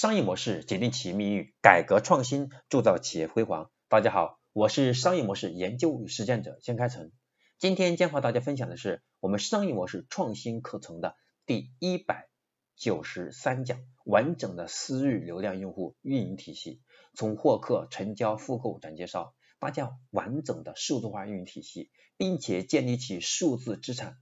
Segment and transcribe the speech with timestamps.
[0.00, 3.70] 商业模式决定企业命运，改革创新铸造企业辉煌。
[3.86, 7.12] 大家好，我是商业模式研究与实践者江开成。
[7.58, 12.30] 今天将和大家分享的是我们商业模式创新课程的第一百
[12.76, 16.80] 九十三讲：完整的私域流量用户运营体系，
[17.14, 24.16] 从获客、成交、复购转介绍，搭建完整的数字化运营体系，并且建立起数字资产。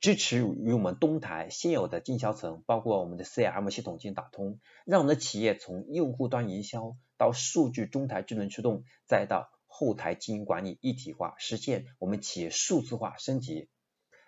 [0.00, 13.68] 支持与我们东台现有的经销层，包括我们的 CRM 系统进行打通，让我们的企业从用户端营销到数据中台智能驱动，再到后台经营管理一体化，实现我们企业数字化升级。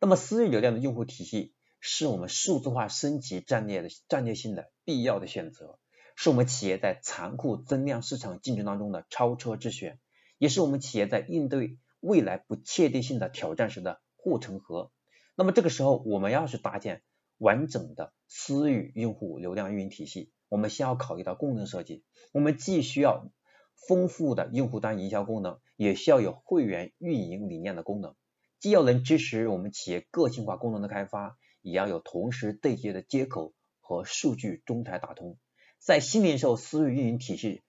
[0.00, 5.78] 那么私域流量的用户体系是我们数字化升级战略的战略性的必要的选择，
[6.14, 9.98] 是我们企业在残酷增量市场竞争当中的超车之选，
[10.36, 14.92] 也是我们企业在应对未来不确定性的挑战时的护城河。
[15.38, 17.00] 那么这个时候，我们要是搭建
[17.36, 22.02] 完整的私域用户流量运营体系，我们先要考虑到功能设计。
[22.32, 23.30] 我们既需要
[23.86, 28.16] 丰富的用户端营销功能，也需要有会员运营理念的功能。
[28.58, 35.38] 既要能支持我们企业个性化功能的开发，也要有同时对接的接口和数据中台打通。
[35.78, 37.62] 在新零售私域运营体系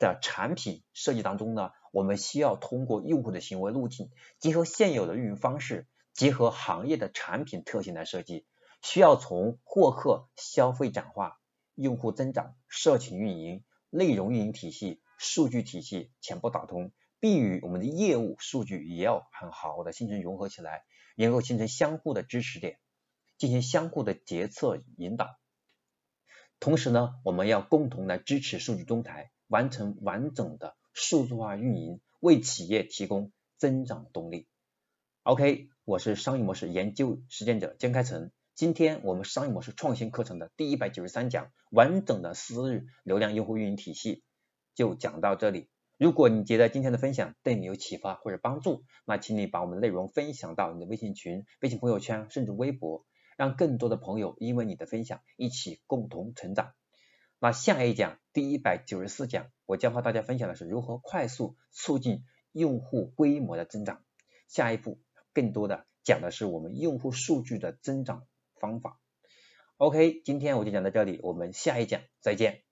[0.00, 5.86] 的产品设计当中呢，我们需要通过用户的行为路径，结合现有的运营方式。
[6.18, 8.44] 结合行业的产品特性来设计，
[8.82, 11.38] 需要从获客、消费转化、
[11.76, 20.82] 用户增长、社群运营、内容运营体系、数据体系全部打通，并与我们的业务数据也要很好的形成融合起来，
[21.14, 22.80] 然后形成相互的支持点，
[23.36, 25.38] 进行相互的决策引导。
[26.58, 34.48] 同时呢，我们要共同来支持数据中台，完成完整的数字化运营，为企业提供增长动力。
[35.22, 35.68] OK。
[35.88, 44.22] 我是商业模式研究实践者江开成，今天我们商业模式创新课程的第一百九十三讲，完整的私域流量用户运营体系
[44.74, 45.70] 就讲到这里。
[45.96, 53.06] 如果你觉得今天的分享对你有启发或者帮助，那请你把我们的内容分享到你的微信群、微信朋友圈，甚至微博，
[53.38, 56.74] 让更多的朋友因为你的分享一起共同成长。
[57.38, 64.02] 那下一讲第一百九十四讲，我将和大家分享的是如何快速促进用户规模的增长。
[64.48, 65.00] 下一步。
[65.38, 68.26] 更多的讲的是我们用户数据的增长
[68.58, 68.98] 方法。
[69.76, 72.64] OK，今天我就讲到这里，我们下一讲再见。